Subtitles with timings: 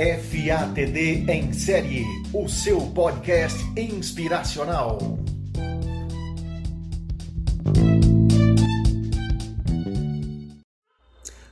[0.00, 5.18] FATD em série, o seu podcast inspiracional.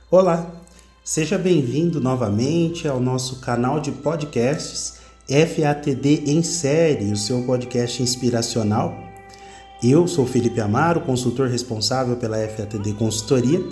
[0.09, 0.51] Olá,
[1.03, 4.95] seja bem-vindo novamente ao nosso canal de podcasts
[5.27, 8.97] FATD em série, o seu podcast inspiracional.
[9.83, 13.63] Eu sou Felipe Amaro, consultor responsável pela FATD Consultoria.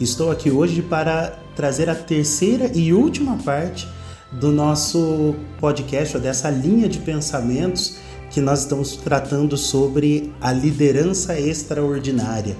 [0.00, 3.86] Estou aqui hoje para trazer a terceira e última parte
[4.32, 7.96] do nosso podcast, ou dessa linha de pensamentos
[8.30, 12.56] que nós estamos tratando sobre a liderança extraordinária.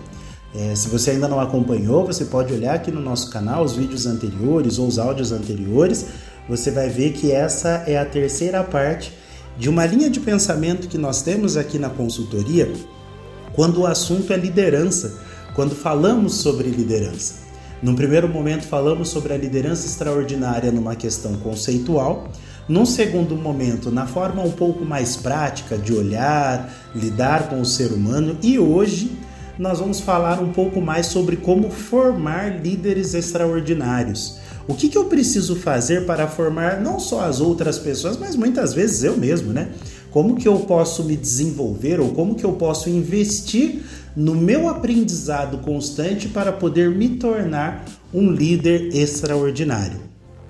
[0.55, 4.05] É, se você ainda não acompanhou, você pode olhar aqui no nosso canal os vídeos
[4.05, 6.07] anteriores ou os áudios anteriores.
[6.49, 9.13] Você vai ver que essa é a terceira parte
[9.57, 12.71] de uma linha de pensamento que nós temos aqui na consultoria
[13.55, 15.21] quando o assunto é liderança,
[15.55, 17.42] quando falamos sobre liderança.
[17.83, 22.29] Num primeiro momento, falamos sobre a liderança extraordinária numa questão conceitual.
[22.69, 27.91] Num segundo momento, na forma um pouco mais prática de olhar, lidar com o ser
[27.91, 28.39] humano.
[28.41, 29.11] E hoje,
[29.59, 34.39] nós vamos falar um pouco mais sobre como formar líderes extraordinários.
[34.69, 38.73] O que, que, eu preciso fazer para formar não só as outras pessoas, mas muitas
[38.73, 39.71] vezes eu mesmo, né?
[40.13, 43.83] Como que eu posso me desenvolver ou como que eu posso investir
[44.17, 50.01] no meu aprendizado constante para poder me tornar um líder extraordinário.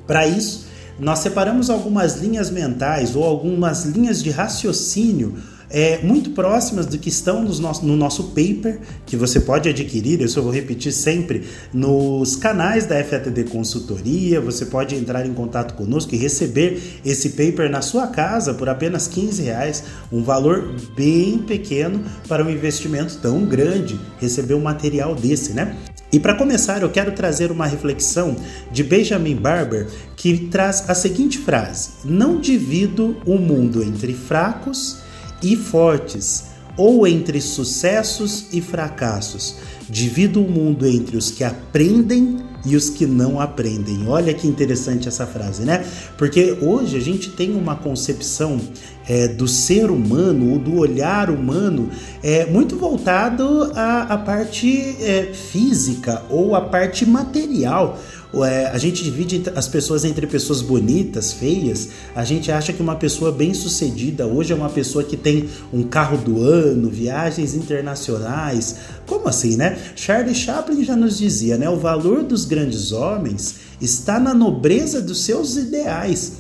[0.07, 0.67] Para isso,
[0.99, 5.37] nós separamos algumas linhas mentais ou algumas linhas de raciocínio
[5.73, 10.21] é, muito próximas do que estão no nosso, no nosso paper, que você pode adquirir,
[10.21, 14.41] eu vou repetir sempre, nos canais da FATD Consultoria.
[14.41, 19.09] Você pode entrar em contato conosco e receber esse paper na sua casa por apenas
[19.09, 25.55] 15 reais, um valor bem pequeno para um investimento tão grande, receber um material desse,
[25.55, 25.75] né?
[26.13, 28.37] E para começar, eu quero trazer uma reflexão
[28.71, 35.02] de Benjamin Barber que traz a seguinte frase: Não divido o mundo entre fracos
[35.43, 36.45] e fortes,
[36.77, 39.57] ou entre sucessos e fracassos.
[39.89, 44.07] Divido o mundo entre os que aprendem e os que não aprendem.
[44.07, 45.85] Olha que interessante essa frase, né?
[46.17, 48.61] Porque hoje a gente tem uma concepção
[49.09, 51.91] é, do ser humano, ou do olhar humano,
[52.23, 57.99] é, muito voltado à, à parte é, física ou à parte material.
[58.35, 61.89] É, a gente divide as pessoas entre pessoas bonitas, feias.
[62.15, 65.83] A gente acha que uma pessoa bem sucedida hoje é uma pessoa que tem um
[65.83, 68.77] carro do ano, viagens internacionais.
[69.07, 69.79] Como assim, né?
[69.95, 71.69] Charlie Chaplin já nos dizia, né?
[71.69, 76.33] O valor dos grandes homens está na nobreza dos seus ideais.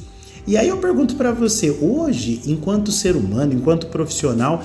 [0.46, 4.64] E aí eu pergunto para você, hoje, enquanto ser humano, enquanto profissional,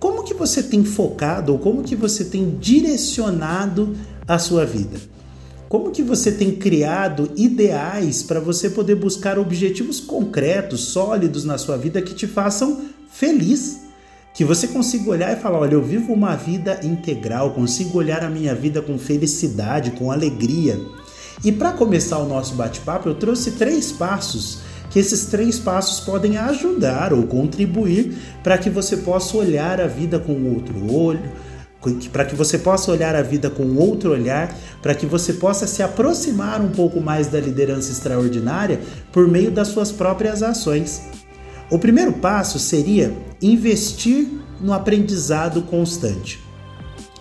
[0.00, 3.94] como que você tem focado ou como que você tem direcionado
[4.26, 5.13] a sua vida?
[5.74, 11.76] Como que você tem criado ideais para você poder buscar objetivos concretos, sólidos na sua
[11.76, 13.80] vida que te façam feliz?
[14.32, 18.30] Que você consiga olhar e falar: olha, eu vivo uma vida integral, consigo olhar a
[18.30, 20.80] minha vida com felicidade, com alegria.
[21.44, 24.60] E para começar o nosso bate-papo, eu trouxe três passos
[24.90, 30.20] que esses três passos podem ajudar ou contribuir para que você possa olhar a vida
[30.20, 31.32] com outro olho,
[32.12, 35.82] para que você possa olhar a vida com outro olhar, para que você possa se
[35.82, 38.80] aproximar um pouco mais da liderança extraordinária
[39.12, 41.02] por meio das suas próprias ações.
[41.70, 44.28] O primeiro passo seria investir
[44.60, 46.40] no aprendizado constante.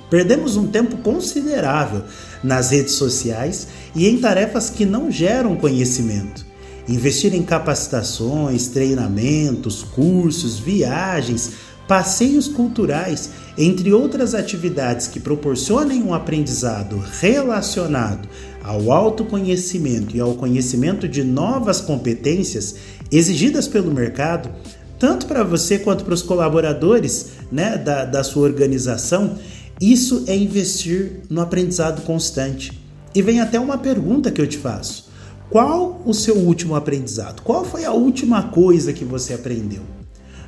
[0.10, 2.04] Perdemos um tempo considerável
[2.44, 6.46] nas redes sociais e em tarefas que não geram conhecimento.
[6.88, 11.54] Investir em capacitações, treinamentos, cursos, viagens,
[11.88, 18.28] passeios culturais, entre outras atividades que proporcionem um aprendizado relacionado
[18.64, 22.76] ao autoconhecimento e ao conhecimento de novas competências
[23.12, 24.50] exigidas pelo mercado,
[24.98, 29.38] tanto para você quanto para os colaboradores né, da, da sua organização,
[29.82, 32.82] isso é investir no aprendizado constante.
[33.14, 35.12] E vem até uma pergunta que eu te faço.
[35.50, 37.42] Qual o seu último aprendizado?
[37.42, 39.82] Qual foi a última coisa que você aprendeu?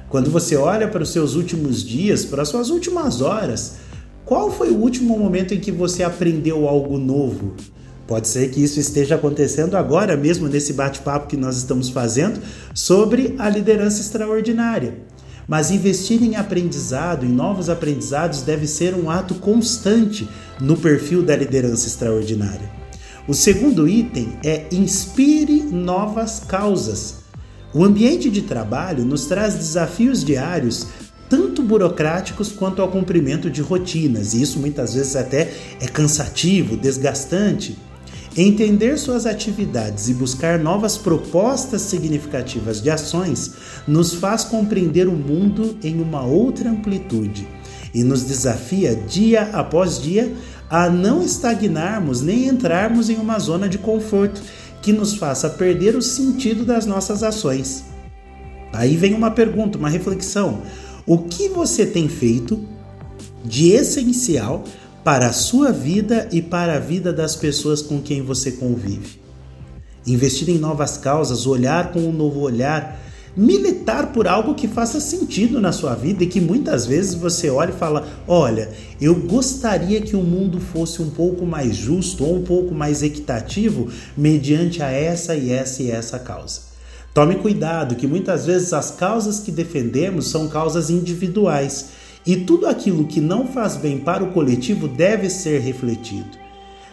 [0.10, 3.76] Quando você olha para os seus últimos dias, para as suas últimas horas,
[4.24, 7.54] qual foi o último momento em que você aprendeu algo novo?
[8.08, 12.40] Pode ser que isso esteja acontecendo agora mesmo nesse bate-papo que nós estamos fazendo
[12.74, 15.00] sobre a liderança extraordinária.
[15.48, 20.28] Mas investir em aprendizado, em novos aprendizados, deve ser um ato constante
[20.60, 22.72] no perfil da liderança extraordinária.
[23.28, 27.25] O segundo item é inspire novas causas.
[27.76, 30.88] O ambiente de trabalho nos traz desafios diários,
[31.30, 35.52] tanto burocráticos quanto ao cumprimento de rotinas, e isso muitas vezes até
[35.82, 37.78] é cansativo, desgastante.
[38.38, 43.56] Entender suas atividades e buscar novas propostas significativas de ações
[43.86, 47.46] nos faz compreender o mundo em uma outra amplitude
[47.94, 50.34] e nos desafia dia após dia
[50.70, 54.42] a não estagnarmos nem entrarmos em uma zona de conforto
[54.86, 57.84] que nos faça perder o sentido das nossas ações.
[58.72, 60.62] Aí vem uma pergunta, uma reflexão:
[61.08, 62.64] o que você tem feito
[63.44, 64.64] de essencial
[65.04, 69.20] para a sua vida e para a vida das pessoas com quem você convive.
[70.06, 73.00] Investir em novas causas, olhar com um novo olhar,
[73.36, 77.72] militar por algo que faça sentido na sua vida e que muitas vezes você olha
[77.72, 78.72] e fala: Olha,
[79.02, 83.90] eu gostaria que o mundo fosse um pouco mais justo ou um pouco mais equitativo
[84.16, 86.62] mediante a essa e essa e essa causa.
[87.14, 91.90] Tome cuidado, que muitas vezes as causas que defendemos são causas individuais
[92.26, 96.45] e tudo aquilo que não faz bem para o coletivo deve ser refletido.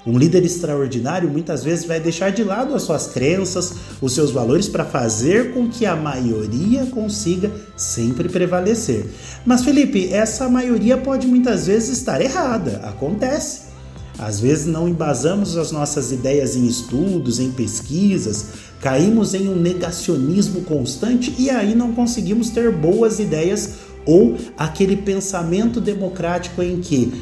[0.05, 4.69] Um líder extraordinário muitas vezes vai deixar de lado as suas crenças, os seus valores
[4.69, 9.07] para fazer com que a maioria consiga sempre prevalecer.
[9.47, 13.73] Mas Felipe, essa maioria pode muitas vezes estar errada, acontece.
[14.19, 18.47] Às vezes não embasamos as nossas ideias em estudos, em pesquisas,
[18.81, 25.81] caímos em um negacionismo constante e aí não conseguimos ter boas ideias ou aquele pensamento
[25.81, 27.13] democrático em que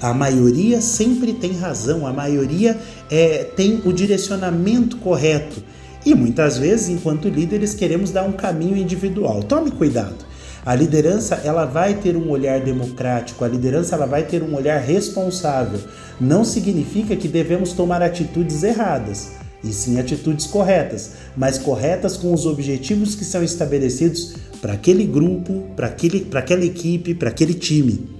[0.00, 2.78] a maioria sempre tem razão, a maioria
[3.10, 5.62] é, tem o direcionamento correto.
[6.04, 9.42] E muitas vezes, enquanto líderes, queremos dar um caminho individual.
[9.42, 10.24] Tome cuidado.
[10.64, 14.80] A liderança ela vai ter um olhar democrático, a liderança ela vai ter um olhar
[14.80, 15.78] responsável.
[16.20, 19.32] Não significa que devemos tomar atitudes erradas,
[19.62, 25.64] e sim atitudes corretas, mas corretas com os objetivos que são estabelecidos para aquele grupo,
[25.76, 28.15] para aquela equipe, para aquele time.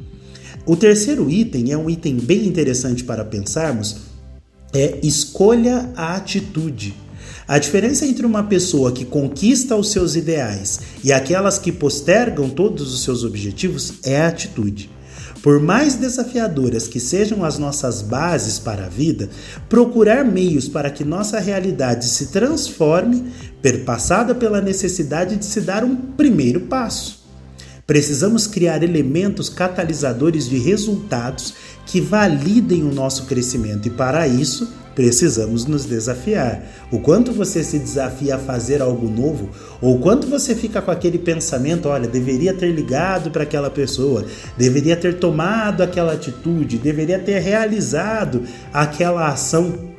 [0.66, 3.98] O terceiro item é um item bem interessante para pensarmos,
[4.74, 6.92] é escolha a atitude.
[7.46, 12.92] A diferença entre uma pessoa que conquista os seus ideais e aquelas que postergam todos
[12.92, 14.90] os seus objetivos é a atitude.
[15.40, 19.30] Por mais desafiadoras que sejam as nossas bases para a vida,
[19.68, 23.22] procurar meios para que nossa realidade se transforme,
[23.62, 27.15] perpassada pela necessidade de se dar um primeiro passo.
[27.86, 31.54] Precisamos criar elementos catalisadores de resultados
[31.86, 36.64] que validem o nosso crescimento e, para isso, precisamos nos desafiar.
[36.90, 39.50] O quanto você se desafia a fazer algo novo,
[39.80, 44.24] ou quanto você fica com aquele pensamento, olha, deveria ter ligado para aquela pessoa,
[44.56, 48.42] deveria ter tomado aquela atitude, deveria ter realizado
[48.72, 49.95] aquela ação.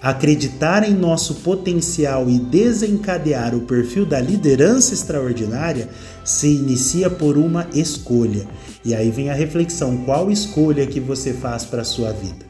[0.00, 5.88] Acreditar em nosso potencial e desencadear o perfil da liderança extraordinária
[6.24, 8.46] se inicia por uma escolha.
[8.84, 12.46] E aí vem a reflexão: qual escolha que você faz para a sua vida?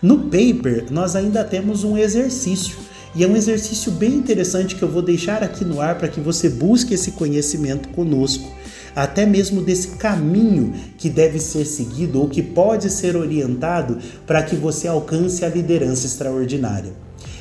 [0.00, 2.76] No paper, nós ainda temos um exercício.
[3.12, 6.20] E é um exercício bem interessante que eu vou deixar aqui no ar para que
[6.20, 8.48] você busque esse conhecimento conosco,
[8.98, 14.56] até mesmo desse caminho que deve ser seguido ou que pode ser orientado para que
[14.56, 16.92] você alcance a liderança extraordinária.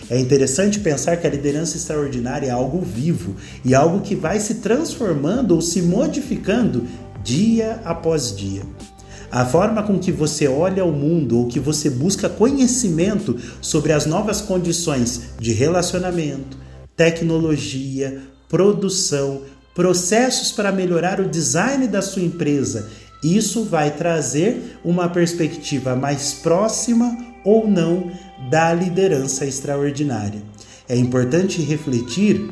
[0.07, 4.55] É interessante pensar que a liderança extraordinária é algo vivo e algo que vai se
[4.55, 6.85] transformando ou se modificando
[7.23, 8.61] dia após dia.
[9.31, 14.05] A forma com que você olha o mundo ou que você busca conhecimento sobre as
[14.05, 16.55] novas condições de relacionamento,
[16.95, 19.41] tecnologia, produção,
[19.77, 22.89] processos para melhorar o design da sua empresa,
[23.23, 27.15] isso vai trazer uma perspectiva mais próxima
[27.45, 28.11] ou não
[28.49, 30.41] da liderança extraordinária.
[30.89, 32.49] É importante refletir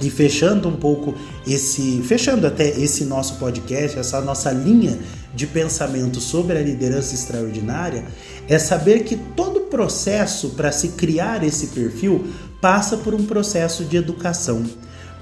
[0.00, 1.14] e fechando um pouco
[1.46, 4.98] esse, fechando até esse nosso podcast, essa nossa linha
[5.34, 8.06] de pensamento sobre a liderança extraordinária,
[8.48, 12.24] é saber que todo processo para se criar esse perfil
[12.62, 14.64] passa por um processo de educação,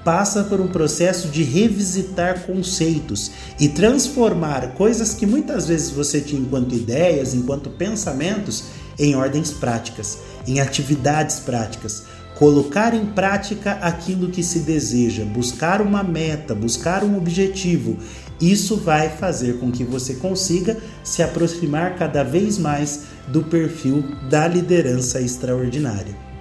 [0.05, 6.41] passa por um processo de revisitar conceitos e transformar coisas que muitas vezes você tinha
[6.41, 8.65] enquanto ideias, enquanto pensamentos,
[8.99, 16.03] em ordens práticas, em atividades práticas colocar em prática aquilo que se deseja, buscar uma
[16.03, 17.97] meta, buscar um objetivo.
[18.41, 24.49] Isso vai fazer com que você consiga se aproximar cada vez mais do perfil da
[24.49, 26.34] liderança extraordinária.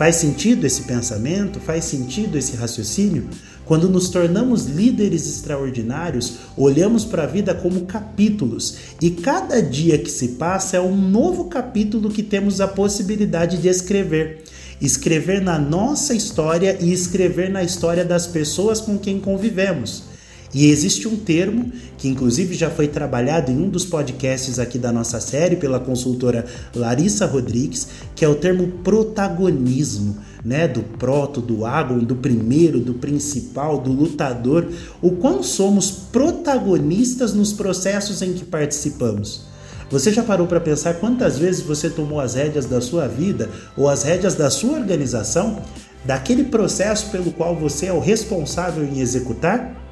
[0.00, 1.60] Faz sentido esse pensamento?
[1.60, 3.28] Faz sentido esse raciocínio?
[3.66, 10.10] Quando nos tornamos líderes extraordinários, olhamos para a vida como capítulos e cada dia que
[10.10, 14.44] se passa é um novo capítulo que temos a possibilidade de escrever
[14.80, 20.04] escrever na nossa história e escrever na história das pessoas com quem convivemos.
[20.52, 24.90] E existe um termo que, inclusive, já foi trabalhado em um dos podcasts aqui da
[24.90, 30.66] nossa série pela consultora Larissa Rodrigues, que é o termo protagonismo, né?
[30.66, 34.66] Do proto, do agon, do primeiro, do principal, do lutador.
[35.00, 39.48] O quão somos protagonistas nos processos em que participamos.
[39.88, 43.88] Você já parou para pensar quantas vezes você tomou as rédeas da sua vida ou
[43.88, 45.60] as rédeas da sua organização,
[46.04, 49.89] daquele processo pelo qual você é o responsável em executar?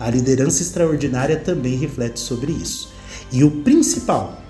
[0.00, 2.92] A liderança extraordinária também reflete sobre isso.
[3.32, 4.40] E o principal,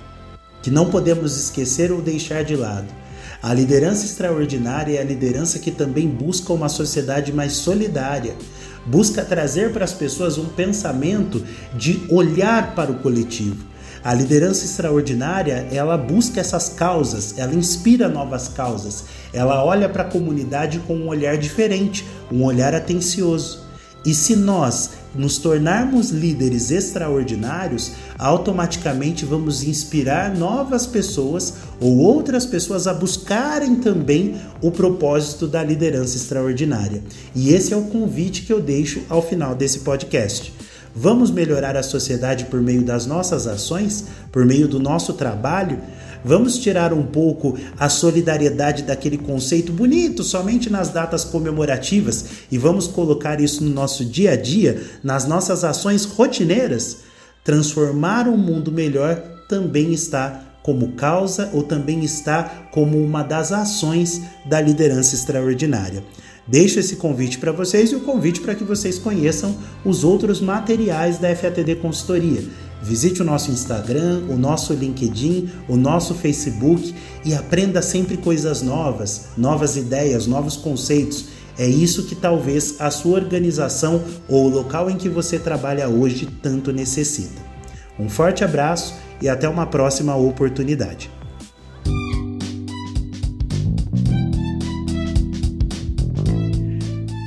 [0.62, 2.86] que não podemos esquecer ou deixar de lado,
[3.40, 8.34] a liderança extraordinária é a liderança que também busca uma sociedade mais solidária,
[8.84, 13.64] busca trazer para as pessoas um pensamento de olhar para o coletivo.
[14.02, 20.10] A liderança extraordinária, ela busca essas causas, ela inspira novas causas, ela olha para a
[20.10, 23.67] comunidade com um olhar diferente, um olhar atencioso.
[24.04, 32.86] E se nós nos tornarmos líderes extraordinários, automaticamente vamos inspirar novas pessoas ou outras pessoas
[32.86, 37.02] a buscarem também o propósito da liderança extraordinária.
[37.34, 40.54] E esse é o convite que eu deixo ao final desse podcast.
[40.94, 45.78] Vamos melhorar a sociedade por meio das nossas ações, por meio do nosso trabalho?
[46.24, 52.86] Vamos tirar um pouco a solidariedade daquele conceito bonito somente nas datas comemorativas e vamos
[52.86, 56.98] colocar isso no nosso dia a dia, nas nossas ações rotineiras?
[57.44, 59.16] Transformar um mundo melhor
[59.48, 66.04] também está como causa ou também está como uma das ações da liderança extraordinária.
[66.46, 71.18] Deixo esse convite para vocês e o convite para que vocês conheçam os outros materiais
[71.18, 72.42] da FATD Consultoria.
[72.82, 76.94] Visite o nosso Instagram, o nosso LinkedIn, o nosso Facebook
[77.24, 81.26] e aprenda sempre coisas novas, novas ideias, novos conceitos.
[81.58, 86.28] É isso que talvez a sua organização ou o local em que você trabalha hoje
[86.40, 87.42] tanto necessita.
[87.98, 91.10] Um forte abraço e até uma próxima oportunidade.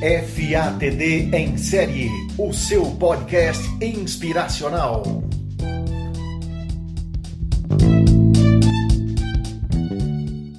[0.01, 5.30] FATD em série, o seu podcast inspiracional.